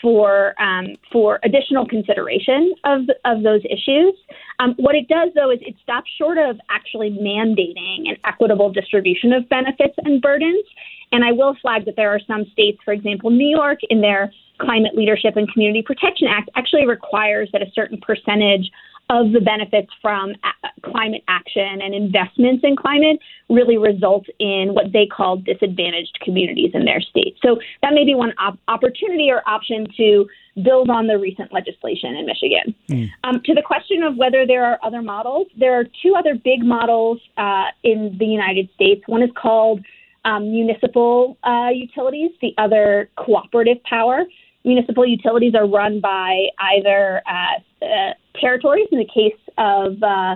[0.02, 4.12] for um, for additional consideration of of those issues.
[4.60, 9.32] Um, what it does, though, is it stops short of actually mandating an equitable distribution
[9.32, 10.64] of benefits and burdens.
[11.12, 14.32] And I will flag that there are some states, for example, New York, in their
[14.60, 18.70] Climate Leadership and Community Protection Act, actually requires that a certain percentage
[19.10, 20.34] of the benefits from
[20.82, 26.84] climate action and investments in climate really result in what they call disadvantaged communities in
[26.84, 27.36] their state.
[27.42, 30.28] So that may be one op- opportunity or option to
[30.62, 32.74] build on the recent legislation in Michigan.
[32.88, 33.10] Mm.
[33.24, 36.62] Um, to the question of whether there are other models, there are two other big
[36.62, 39.02] models uh, in the United States.
[39.06, 39.80] One is called
[40.28, 44.18] um, municipal uh, utilities, the other cooperative power.
[44.64, 46.30] Municipal utilities are run by
[46.72, 48.12] either uh, uh,
[48.42, 50.34] territories, in the case of, uh,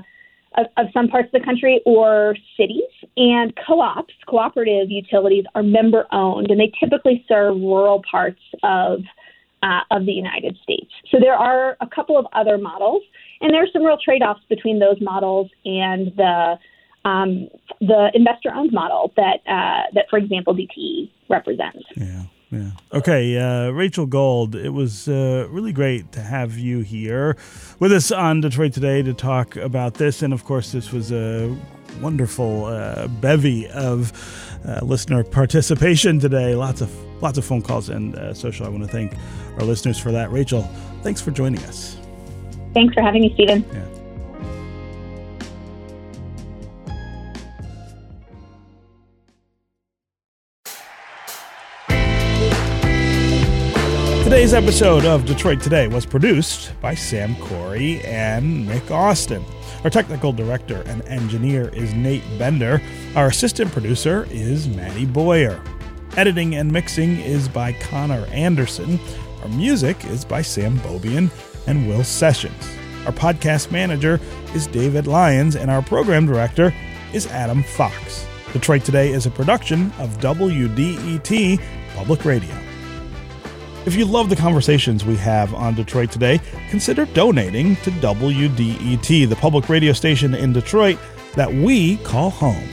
[0.60, 2.92] of, of some parts of the country, or cities.
[3.16, 9.00] And co-ops, cooperative utilities, are member-owned, and they typically serve rural parts of
[9.62, 10.90] uh, of the United States.
[11.10, 13.02] So there are a couple of other models,
[13.40, 16.58] and there are some real trade-offs between those models and the
[17.04, 17.48] um,
[17.80, 21.84] the investor-owned model that uh, that, for example, DTE represents.
[21.96, 22.22] Yeah.
[22.50, 22.72] Yeah.
[22.92, 27.38] Okay, uh, Rachel Gold, it was uh, really great to have you here
[27.78, 30.20] with us on Detroit Today to talk about this.
[30.20, 31.56] And of course, this was a
[32.02, 34.12] wonderful uh, bevy of
[34.66, 36.54] uh, listener participation today.
[36.54, 38.66] Lots of lots of phone calls and uh, social.
[38.66, 39.14] I want to thank
[39.58, 40.30] our listeners for that.
[40.30, 40.62] Rachel,
[41.02, 41.96] thanks for joining us.
[42.74, 43.64] Thanks for having me, Stephen.
[43.72, 44.01] Yeah.
[54.42, 59.44] Today's episode of Detroit Today was produced by Sam Corey and Nick Austin.
[59.84, 62.82] Our technical director and engineer is Nate Bender.
[63.14, 65.62] Our assistant producer is Maddie Boyer.
[66.16, 68.98] Editing and mixing is by Connor Anderson.
[69.44, 71.30] Our music is by Sam Bobian
[71.68, 72.68] and Will Sessions.
[73.06, 74.18] Our podcast manager
[74.56, 76.74] is David Lyons, and our program director
[77.12, 78.26] is Adam Fox.
[78.52, 81.62] Detroit Today is a production of WDET
[81.94, 82.71] Public Radio.
[83.84, 89.36] If you love the conversations we have on Detroit Today, consider donating to WDET, the
[89.36, 90.98] public radio station in Detroit
[91.34, 92.68] that we call home.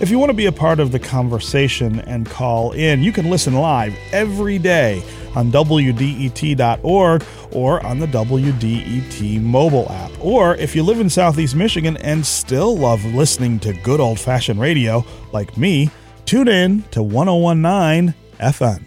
[0.00, 3.30] If you want to be a part of the conversation and call in, you can
[3.30, 5.04] listen live every day
[5.36, 10.10] on WDET.org or on the WDET mobile app.
[10.18, 14.60] Or if you live in Southeast Michigan and still love listening to good old fashioned
[14.60, 15.88] radio like me,
[16.24, 18.85] tune in to 1019 FM.